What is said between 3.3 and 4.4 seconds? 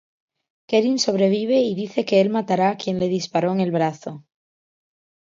en el brazo.